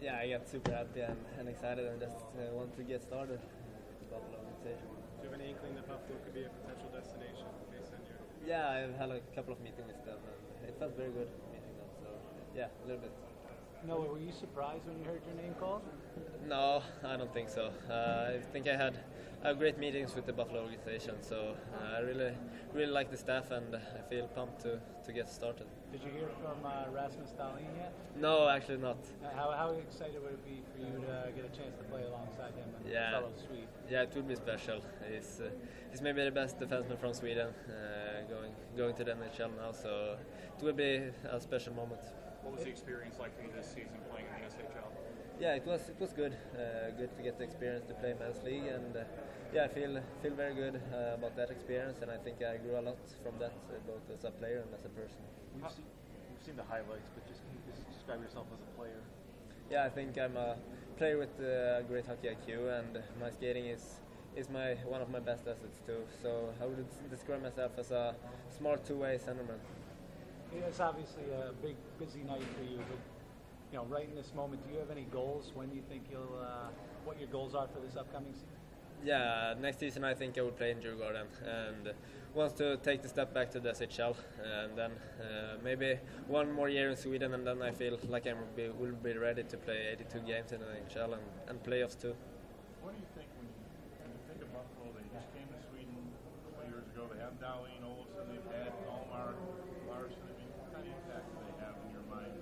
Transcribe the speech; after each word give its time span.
Yeah, 0.00 0.18
I 0.22 0.28
get 0.28 0.48
super 0.48 0.70
happy 0.70 1.00
and, 1.00 1.18
and 1.38 1.48
excited 1.48 1.84
and 1.86 1.98
just 1.98 2.22
uh, 2.38 2.54
want 2.54 2.70
to 2.76 2.82
get 2.82 3.02
started 3.02 3.40
with 3.42 4.10
Buffalo 4.10 4.38
organization. 4.38 4.86
Do 5.18 5.26
you 5.26 5.30
have 5.30 5.40
any 5.40 5.50
inkling 5.50 5.74
that 5.74 5.88
Buffalo 5.90 6.22
could 6.22 6.34
be 6.34 6.46
a 6.46 6.52
potential 6.62 6.86
destination 6.94 7.50
based 7.66 7.90
on 7.90 8.00
your 8.06 8.14
Yeah, 8.46 8.70
I've 8.70 8.94
had 8.94 9.10
a 9.10 9.18
couple 9.34 9.52
of 9.52 9.60
meetings 9.60 9.90
with 9.90 10.04
them 10.06 10.22
and 10.22 10.70
it 10.70 10.78
felt 10.78 10.94
very 10.96 11.10
good 11.10 11.26
meeting 11.50 11.74
them. 11.74 11.90
So 11.98 12.08
yeah, 12.54 12.70
a 12.70 12.86
little 12.86 13.02
bit. 13.02 13.12
No, 13.86 13.98
were 13.98 14.22
you 14.22 14.30
surprised 14.30 14.86
when 14.86 14.98
you 14.98 15.04
heard 15.04 15.22
your 15.26 15.34
name 15.34 15.54
called? 15.58 15.82
No, 16.46 16.82
I 17.02 17.16
don't 17.16 17.32
think 17.34 17.48
so. 17.48 17.70
Uh, 17.90 18.38
I 18.38 18.40
think 18.52 18.68
I 18.68 18.76
had 18.76 18.98
uh, 19.44 19.52
great 19.52 19.78
meetings 19.78 20.14
with 20.14 20.26
the 20.26 20.32
Buffalo 20.32 20.62
organization, 20.62 21.14
so 21.22 21.54
uh, 21.74 21.96
I 21.96 22.00
really, 22.00 22.32
really 22.74 22.90
like 22.92 23.10
the 23.10 23.16
staff, 23.16 23.50
and 23.50 23.74
I 23.76 24.02
feel 24.10 24.26
pumped 24.28 24.60
to, 24.62 24.80
to 25.06 25.12
get 25.12 25.28
started. 25.30 25.66
Did 25.92 26.02
you 26.02 26.10
hear 26.10 26.28
from 26.42 26.64
uh, 26.66 26.90
Rasmus 26.92 27.30
Dahlin 27.38 27.64
yet? 27.76 27.92
No, 28.20 28.48
actually 28.48 28.78
not. 28.78 28.98
Uh, 29.24 29.28
How, 29.36 29.50
how 29.52 29.70
excited 29.78 30.20
would 30.22 30.32
it 30.32 30.44
be 30.44 30.60
for 30.72 30.78
you 30.80 30.92
to 31.06 31.30
get 31.36 31.44
a 31.44 31.56
chance 31.56 31.76
to 31.78 31.84
play 31.84 32.02
alongside 32.04 32.52
him 32.54 32.68
and 32.76 32.92
Yeah. 32.92 33.12
fellow 33.12 33.32
Swede? 33.46 33.68
Yeah, 33.90 34.02
it 34.02 34.12
would 34.16 34.28
be 34.28 34.34
special. 34.34 34.80
He's, 35.10 35.40
uh, 35.40 35.50
he's 35.90 36.02
maybe 36.02 36.24
the 36.24 36.30
best 36.32 36.58
defenseman 36.58 36.98
from 36.98 37.14
Sweden, 37.14 37.48
uh, 37.68 38.28
going 38.28 38.52
going 38.76 38.94
to 38.96 39.04
the 39.04 39.12
NHL 39.12 39.50
now, 39.56 39.72
so 39.72 40.16
it 40.58 40.62
will 40.64 40.72
be 40.74 41.00
a 41.30 41.40
special 41.40 41.72
moment. 41.74 42.00
What 42.42 42.54
was 42.54 42.64
the 42.64 42.70
experience 42.70 43.16
like 43.18 43.36
for 43.36 43.42
you 43.44 43.50
this 43.56 43.66
season 43.68 43.98
playing 44.10 44.26
in 44.26 44.42
the 44.42 44.48
SHL? 44.48 44.90
Yeah, 45.40 45.54
it 45.54 45.64
was 45.64 45.88
it 45.88 46.00
was 46.00 46.12
good. 46.12 46.34
Uh, 46.58 46.90
good 46.98 47.14
to 47.16 47.22
get 47.22 47.38
the 47.38 47.44
experience 47.44 47.86
to 47.86 47.94
play 47.94 48.12
men's 48.18 48.42
league, 48.42 48.66
and 48.66 48.96
uh, 48.96 49.04
yeah, 49.54 49.64
I 49.64 49.68
feel 49.68 50.02
feel 50.20 50.34
very 50.34 50.54
good 50.54 50.82
uh, 50.92 51.14
about 51.14 51.36
that 51.36 51.50
experience, 51.50 52.02
and 52.02 52.10
I 52.10 52.16
think 52.16 52.42
I 52.42 52.56
grew 52.56 52.76
a 52.76 52.82
lot 52.82 52.98
from 53.22 53.38
that, 53.38 53.54
uh, 53.70 53.78
both 53.86 54.02
as 54.12 54.24
a 54.24 54.32
player 54.32 54.64
and 54.66 54.74
as 54.74 54.84
a 54.84 54.88
person. 54.88 55.22
We've 55.54 55.70
seen, 55.70 55.86
we've 56.30 56.44
seen 56.44 56.56
the 56.56 56.64
highlights, 56.64 57.10
but 57.14 57.22
just 57.28 57.42
just 57.70 57.86
describe 57.92 58.20
yourself 58.20 58.46
as 58.52 58.60
a 58.66 58.70
player? 58.76 59.00
Yeah, 59.70 59.84
I 59.84 59.90
think 59.90 60.18
I'm 60.18 60.36
a 60.36 60.56
player 60.96 61.18
with 61.18 61.34
uh, 61.38 61.82
great 61.82 62.06
hockey 62.06 62.34
IQ, 62.34 62.80
and 62.80 62.98
my 63.20 63.30
skating 63.30 63.66
is 63.66 64.00
is 64.34 64.50
my 64.50 64.74
one 64.90 65.02
of 65.02 65.08
my 65.08 65.20
best 65.20 65.46
assets 65.46 65.78
too. 65.86 66.02
So 66.20 66.50
I 66.60 66.66
would 66.66 66.84
describe 67.10 67.42
myself 67.42 67.78
as 67.78 67.92
a 67.92 68.16
smart 68.50 68.84
two-way 68.84 69.20
centerman. 69.24 69.62
It's 70.50 70.80
obviously 70.80 71.30
a 71.30 71.52
big, 71.62 71.76
busy 71.98 72.22
night 72.24 72.48
for 72.56 72.64
you, 72.64 72.78
but 72.90 72.98
you 73.72 73.78
know, 73.78 73.84
right 73.84 74.08
in 74.08 74.14
this 74.14 74.32
moment, 74.34 74.66
do 74.66 74.72
you 74.72 74.78
have 74.78 74.90
any 74.90 75.06
goals? 75.12 75.52
When 75.54 75.68
do 75.68 75.76
you 75.76 75.82
think 75.88 76.04
you'll, 76.10 76.40
uh, 76.40 76.68
what 77.04 77.18
your 77.18 77.28
goals 77.28 77.54
are 77.54 77.68
for 77.68 77.80
this 77.80 77.96
upcoming 77.96 78.32
season? 78.32 78.58
Yeah, 79.04 79.54
next 79.60 79.78
season 79.78 80.02
I 80.02 80.14
think 80.14 80.36
I 80.38 80.42
will 80.42 80.50
play 80.50 80.72
in 80.72 80.78
Djurgården 80.78 81.26
and 81.46 81.92
wants 82.34 82.54
to 82.54 82.76
take 82.78 83.00
the 83.02 83.08
step 83.08 83.32
back 83.32 83.50
to 83.52 83.60
the 83.60 83.70
SHL 83.70 84.16
and 84.42 84.76
then 84.76 84.90
uh, 85.20 85.56
maybe 85.62 85.98
one 86.26 86.50
more 86.52 86.68
year 86.68 86.90
in 86.90 86.96
Sweden 86.96 87.34
and 87.34 87.46
then 87.46 87.62
I 87.62 87.70
feel 87.70 87.96
like 88.08 88.26
I 88.26 88.32
will 88.32 88.52
be, 88.56 88.68
will 88.70 88.96
be 88.96 89.12
ready 89.16 89.44
to 89.44 89.56
play 89.56 89.90
82 89.92 90.18
games 90.20 90.52
in 90.52 90.60
the 90.60 90.66
NHL 90.66 91.12
and, 91.14 91.22
and 91.48 91.62
playoffs 91.62 92.00
too. 92.00 92.14
What 92.82 92.90
do 92.94 92.98
you 92.98 93.06
think 93.14 93.30
when 93.38 93.46
you, 93.46 93.54
when 94.02 94.10
you 94.10 94.22
think 94.26 94.42
of 94.42 94.50
Buffalo? 94.50 94.90
They 94.98 95.06
just 95.14 95.30
came 95.30 95.46
to 95.46 95.58
Sweden 95.70 95.94
a 95.94 96.42
couple 96.50 96.66
of 96.66 96.68
years 96.74 96.86
ago. 96.90 97.06
They 97.06 97.22
have 97.22 97.38
Dahlin 97.38 97.86
Olsen, 97.86 98.24
they've 98.34 98.50
had 98.50 98.74
Almar 98.90 99.38
Larson. 99.86 100.26
I 100.26 100.34
mean, 100.42 100.50
what 100.58 100.74
kind 100.74 100.82
of 100.82 100.90
impact 100.90 101.26
do 101.30 101.38
they 101.38 101.54
have 101.62 101.78
in 101.86 101.94
your 101.94 102.06
mind? 102.10 102.34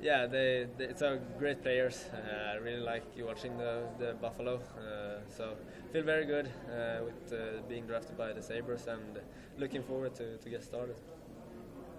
Yeah, 0.00 0.26
they, 0.26 0.66
they 0.76 0.84
it's 0.84 1.02
a 1.02 1.18
great 1.38 1.62
players. 1.62 2.04
Uh, 2.12 2.52
I 2.52 2.54
really 2.56 2.80
like 2.80 3.02
watching 3.18 3.58
the, 3.58 3.82
the 3.98 4.14
Buffalo. 4.20 4.60
Uh, 4.76 5.18
so 5.28 5.54
feel 5.92 6.04
very 6.04 6.24
good 6.24 6.46
uh, 6.46 7.04
with 7.04 7.32
uh, 7.32 7.62
being 7.68 7.86
drafted 7.86 8.16
by 8.16 8.32
the 8.32 8.42
Sabres 8.42 8.86
and 8.86 9.18
looking 9.58 9.82
forward 9.82 10.14
to, 10.16 10.36
to 10.36 10.48
get 10.48 10.62
started. 10.62 10.96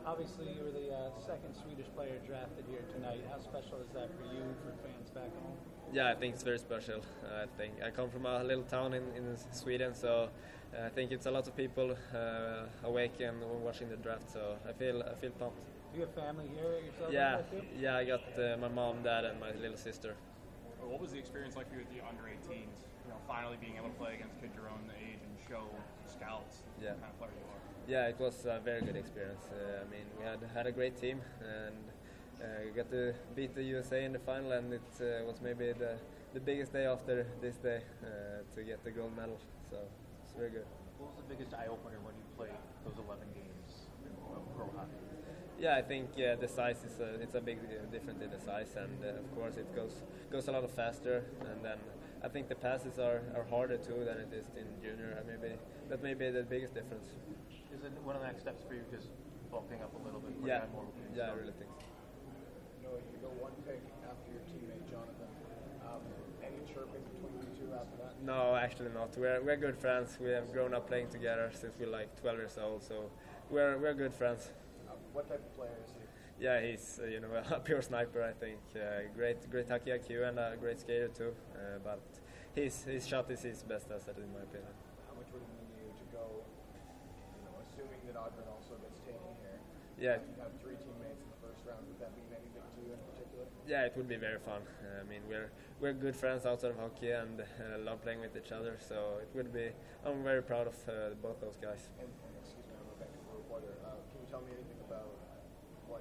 Obviously, 0.06 0.46
you 0.54 0.64
were 0.64 0.72
the 0.72 0.92
uh, 0.94 1.10
second 1.20 1.54
Swedish 1.54 1.88
player 1.94 2.18
drafted 2.26 2.64
here 2.70 2.84
tonight. 2.94 3.22
How 3.30 3.40
special 3.40 3.80
is 3.82 3.90
that 3.94 4.10
for 4.18 4.26
you, 4.34 4.44
for 4.64 4.72
fans 4.82 5.10
back 5.10 5.32
home? 5.44 5.58
Yeah, 5.94 6.10
I 6.10 6.16
think 6.16 6.36
it's 6.36 6.44
very 6.44 6.58
special. 6.58 7.02
I 7.26 7.46
think 7.58 7.74
I 7.86 7.90
come 7.90 8.10
from 8.10 8.26
a 8.26 8.44
little 8.44 8.64
town 8.64 8.94
in, 8.94 9.04
in 9.18 9.38
Sweden, 9.52 9.94
so 9.94 10.30
I 10.74 10.90
think 10.90 11.12
it's 11.12 11.26
a 11.26 11.32
lot 11.32 11.48
of 11.48 11.56
people 11.56 11.98
uh, 12.16 12.88
awake 12.88 13.20
and 13.20 13.38
watching 13.64 13.90
the 13.90 13.98
draft. 13.98 14.32
So 14.32 14.56
I 14.68 14.72
feel 14.72 15.04
I 15.04 15.16
feel 15.16 15.32
pumped. 15.32 15.64
Do 15.92 15.98
you 15.98 16.06
have 16.06 16.14
family 16.14 16.46
here 16.54 16.78
yourself? 16.86 17.12
Yeah, 17.12 17.38
like 17.38 17.66
yeah. 17.80 17.98
I 17.98 18.06
got 18.06 18.22
uh, 18.38 18.58
my 18.62 18.68
mom, 18.68 19.02
dad, 19.04 19.26
and 19.26 19.40
my 19.40 19.52
little 19.54 19.78
sister. 19.78 20.16
What 20.80 21.02
was 21.02 21.12
the 21.12 21.18
experience 21.20 21.56
like 21.56 21.68
for 21.70 21.76
you 21.76 21.82
with 21.82 21.90
the 21.90 22.06
under 22.08 22.28
18s? 22.30 22.86
You 23.06 23.10
know, 23.10 23.18
finally 23.28 23.58
being 23.60 23.78
able 23.78 23.90
to 23.90 23.96
play 23.96 24.14
against 24.14 24.40
kids 24.40 24.54
your 24.56 24.70
own 24.70 24.86
age 25.02 25.20
and 25.26 25.34
show 25.50 25.66
scouts 26.06 26.62
Yeah. 26.82 26.92
what 26.92 27.02
kind 27.02 27.12
of 27.14 27.18
player 27.18 27.32
you 27.34 27.46
are. 27.50 27.62
Yeah, 27.88 28.08
it 28.14 28.20
was 28.20 28.46
a 28.46 28.60
very 28.64 28.82
good 28.82 28.96
experience. 28.96 29.50
Uh, 29.50 29.82
I 29.82 29.90
mean, 29.90 30.06
we 30.18 30.24
had 30.24 30.40
had 30.54 30.68
a 30.68 30.72
great 30.72 30.96
team 31.02 31.22
and 31.42 31.82
uh, 32.38 32.70
got 32.76 32.90
to 32.92 33.14
beat 33.36 33.56
the 33.56 33.64
USA 33.74 34.06
in 34.06 34.14
the 34.14 34.20
final, 34.20 34.52
and 34.52 34.72
it 34.74 34.92
uh, 35.02 35.26
was 35.26 35.42
maybe 35.42 35.74
the 35.74 35.98
the 36.34 36.40
biggest 36.40 36.72
day 36.72 36.86
after 36.86 37.26
this 37.42 37.58
day 37.58 37.82
uh, 38.06 38.46
to 38.54 38.62
get 38.64 38.84
the 38.84 38.92
gold 38.92 39.16
medal. 39.18 39.40
So 39.72 39.78
it's 40.24 40.34
very 40.38 40.52
good. 40.52 40.68
What 41.00 41.10
was 41.10 41.18
the 41.18 41.34
biggest 41.34 41.54
eye 41.56 41.66
opener 41.66 41.98
when 42.06 42.14
you 42.14 42.26
played 42.38 42.62
those 42.86 42.98
11 43.02 43.26
games 43.34 43.90
of 44.38 44.44
pro 44.56 44.70
hockey? 44.78 45.49
Yeah, 45.60 45.76
I 45.76 45.82
think 45.82 46.12
uh, 46.16 46.40
the 46.40 46.48
size 46.48 46.80
is 46.88 47.00
a, 47.02 47.20
it's 47.20 47.36
a 47.36 47.42
big 47.42 47.60
uh, 47.60 47.84
difference 47.92 48.22
in 48.22 48.32
the 48.32 48.40
size, 48.40 48.72
and 48.80 48.96
uh, 49.04 49.20
of 49.20 49.28
course 49.36 49.58
it 49.58 49.68
goes 49.76 49.92
goes 50.32 50.48
a 50.48 50.54
lot 50.54 50.64
faster. 50.72 51.26
And 51.42 51.60
then 51.64 51.78
I 52.24 52.30
think 52.30 52.48
the 52.48 52.56
passes 52.56 52.98
are, 52.98 53.22
are 53.36 53.44
harder 53.50 53.76
too 53.76 54.08
than 54.08 54.24
it 54.24 54.32
is 54.32 54.48
in 54.56 54.68
junior. 54.82 55.20
Maybe 55.28 55.56
that 55.90 56.02
may 56.02 56.14
be 56.14 56.32
the 56.32 56.44
biggest 56.44 56.74
difference. 56.74 57.12
Is 57.76 57.84
it 57.84 57.92
one 58.04 58.16
of 58.16 58.22
the 58.22 58.28
next 58.28 58.42
steps 58.44 58.64
for 58.64 58.74
you 58.74 58.84
just 58.90 59.10
bulking 59.52 59.84
up 59.84 59.92
a 60.00 60.02
little 60.06 60.22
bit? 60.22 60.32
Yeah, 60.46 60.64
more 60.72 60.88
yeah, 61.14 61.32
I 61.32 61.36
really 61.36 61.52
think. 61.60 61.72
so. 61.76 62.88
know, 62.88 62.96
you 63.12 63.20
go 63.20 63.28
one 63.44 63.52
pick 63.68 63.84
after 64.08 64.32
your 64.32 64.44
teammate 64.48 64.88
Jonathan. 64.88 65.28
Um, 65.84 66.08
any 66.40 66.64
chirping 66.72 67.04
between 67.04 67.36
you 67.36 67.52
two 67.60 67.68
after 67.76 68.00
that? 68.00 68.16
No, 68.24 68.56
actually 68.56 68.96
not. 68.96 69.12
We're 69.18 69.44
we're 69.44 69.60
good 69.60 69.76
friends. 69.76 70.18
We 70.24 70.32
have 70.32 70.54
grown 70.54 70.74
up 70.74 70.88
playing 70.88 71.10
together 71.10 71.52
since 71.52 71.76
we're 71.78 71.92
like 71.92 72.16
12 72.22 72.38
years 72.38 72.58
old, 72.58 72.82
so 72.82 73.12
we're 73.50 73.78
we're 73.78 73.94
good 73.94 74.14
friends. 74.14 74.52
What 75.20 75.28
type 75.28 75.44
of 75.44 75.52
player 75.60 75.76
is 75.84 75.92
he? 75.92 76.04
Yeah, 76.40 76.64
he's 76.64 76.96
uh, 76.96 77.12
you 77.12 77.20
know 77.20 77.28
a 77.52 77.60
pure 77.60 77.84
sniper. 77.84 78.24
I 78.24 78.32
think 78.32 78.64
uh, 78.72 79.12
great 79.12 79.44
great 79.52 79.68
hockey 79.68 79.92
IQ 79.92 80.24
and 80.24 80.40
a 80.40 80.56
great 80.56 80.80
skater 80.80 81.12
too. 81.12 81.36
Uh, 81.52 81.84
but 81.84 82.00
his 82.56 82.88
his 82.88 83.04
shot 83.04 83.28
is 83.28 83.44
his 83.44 83.60
best 83.68 83.92
asset 83.92 84.16
in 84.16 84.32
my 84.32 84.48
opinion. 84.48 84.72
How 85.12 85.20
much 85.20 85.28
would 85.36 85.44
it 85.44 85.52
mean 85.52 85.68
to 85.68 85.76
you 85.76 85.92
to 85.92 86.06
go, 86.16 86.24
you 87.36 87.44
know, 87.44 87.52
assuming 87.60 88.00
that 88.08 88.16
Öhgren 88.16 88.48
also 88.48 88.80
gets 88.80 89.04
taken 89.04 89.28
here? 89.44 89.60
Yeah. 90.00 90.24
You 90.24 90.40
have 90.40 90.56
three 90.64 90.80
teammates 90.80 91.20
in 91.20 91.28
the 91.36 91.40
first 91.44 91.68
round. 91.68 91.84
Would 91.84 92.00
that 92.00 92.16
mean 92.16 92.32
anything 92.32 92.64
to 92.64 92.80
you 92.80 92.96
in 92.96 93.04
particular? 93.12 93.44
Yeah, 93.68 93.92
it 93.92 93.94
would 94.00 94.08
be 94.08 94.16
very 94.16 94.40
fun. 94.40 94.64
I 94.88 95.04
mean, 95.04 95.28
we're 95.28 95.52
we're 95.84 95.92
good 95.92 96.16
friends 96.16 96.48
outside 96.48 96.72
of 96.72 96.80
hockey 96.80 97.12
and 97.12 97.44
uh, 97.44 97.84
love 97.84 98.00
playing 98.08 98.24
with 98.24 98.40
each 98.40 98.56
other. 98.56 98.80
So 98.80 99.20
it 99.20 99.36
would 99.36 99.52
be. 99.52 99.76
I'm 100.08 100.24
very 100.24 100.44
proud 100.48 100.72
of 100.72 100.80
uh, 100.88 101.20
both 101.20 101.44
those 101.44 101.60
guys. 101.60 101.92
And, 102.00 102.08
and 102.08 102.34
excuse 102.40 102.64
me, 102.64 102.80
I'm 102.80 102.88
Rebecca 102.88 103.20
for. 103.50 103.60
Uh, 103.60 104.00
can 104.14 104.22
you 104.22 104.30
tell 104.30 104.46
me 104.46 104.54
anything 104.54 104.80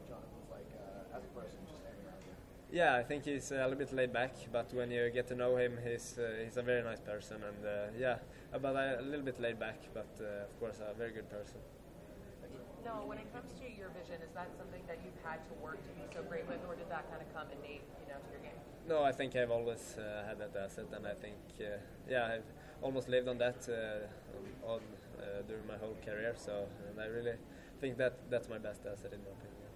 about 0.08 0.24
what 0.32 0.48
Jonathan's 0.48 0.50
like 0.50 0.70
uh, 0.74 1.16
as 1.16 1.22
a 1.24 1.32
person, 1.36 1.58
just 1.68 1.84
hanging 1.84 2.04
around 2.08 2.22
here? 2.24 2.38
Yeah, 2.72 2.96
I 2.96 3.02
think 3.04 3.24
he's 3.24 3.50
a 3.52 3.62
little 3.68 3.76
bit 3.76 3.92
laid 3.92 4.12
back, 4.12 4.34
but 4.52 4.72
when 4.74 4.90
you 4.90 5.10
get 5.10 5.28
to 5.28 5.34
know 5.34 5.56
him, 5.56 5.78
he's 5.84 6.18
uh, 6.18 6.44
he's 6.44 6.56
a 6.56 6.62
very 6.62 6.82
nice 6.82 7.00
person, 7.00 7.44
and 7.44 7.60
uh, 7.64 7.92
yeah, 7.98 8.16
but 8.52 8.74
a 8.76 9.02
little 9.02 9.24
bit 9.24 9.40
laid 9.40 9.58
back, 9.58 9.78
but 9.94 10.08
uh, 10.20 10.48
of 10.48 10.52
course 10.60 10.80
a 10.80 10.96
very 10.96 11.12
good 11.12 11.28
person. 11.30 11.60
No, 12.84 13.04
when 13.04 13.18
it 13.18 13.28
comes 13.34 13.52
to 13.60 13.64
your 13.68 13.90
vision, 13.90 14.22
is 14.22 14.32
that 14.32 14.48
something 14.56 14.80
that 14.86 14.98
you've 15.04 15.20
had 15.22 15.44
to 15.48 15.54
work 15.60 15.76
to 15.82 15.90
be 15.92 16.04
so 16.14 16.22
great 16.22 16.46
with, 16.48 16.60
or 16.66 16.74
did 16.74 16.88
that 16.88 17.04
kind 17.10 17.20
of 17.20 17.28
come 17.34 17.46
innate, 17.52 17.84
you 18.00 18.08
know, 18.08 18.16
to 18.16 18.30
your 18.32 18.40
game? 18.40 18.58
No, 18.88 19.02
I 19.02 19.12
think 19.12 19.36
I've 19.36 19.50
always 19.50 19.96
uh, 19.98 20.24
had 20.26 20.38
that 20.38 20.56
asset, 20.56 20.86
and 20.96 21.06
I 21.06 21.14
think 21.14 21.36
uh, 21.60 21.76
yeah, 22.08 22.32
I've 22.32 22.48
almost 22.80 23.08
lived 23.08 23.28
on 23.28 23.36
that 23.38 23.68
uh, 23.68 24.66
on 24.66 24.80
uh, 25.20 25.42
during 25.46 25.66
my 25.66 25.76
whole 25.76 25.96
career. 26.04 26.34
So, 26.36 26.66
and 26.88 27.00
I 27.00 27.06
really 27.06 27.36
think 27.80 27.98
that 27.98 28.14
that's 28.30 28.48
my 28.48 28.58
best 28.58 28.80
asset 28.86 29.12
in 29.12 29.20
my 29.20 29.32
opinion. 29.36 29.67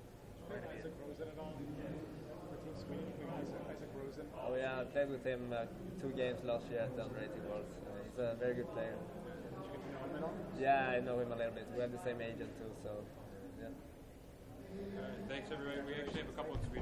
Oh 4.53 4.55
yeah, 4.57 4.81
I 4.81 4.85
played 4.85 5.11
with 5.11 5.25
him 5.25 5.53
uh, 5.53 5.65
two 6.01 6.11
games 6.17 6.41
last 6.45 6.65
year 6.71 6.81
at 6.81 6.97
the 6.97 7.05
under 7.05 7.19
18 7.19 7.31
Worlds. 7.49 7.73
Uh, 7.87 7.91
he's 8.05 8.19
a 8.19 8.37
very 8.39 8.55
good 8.55 8.71
player. 8.73 8.97
Yeah, 10.61 10.93
I 10.97 11.01
know 11.01 11.19
him 11.21 11.33
a 11.33 11.37
little 11.37 11.53
bit. 11.53 11.67
We 11.75 11.81
have 11.81 11.93
the 11.93 12.03
same 12.05 12.21
agent 12.21 12.51
too, 12.59 12.71
so 12.83 12.91
yeah. 13.61 13.69
Thanks, 15.29 15.49
everybody. 15.53 15.81
We 15.87 15.95
actually 15.95 16.21
have 16.21 16.31
a 16.31 16.37
couple 16.37 16.55
of 16.55 16.61
Swedish. 16.69 16.82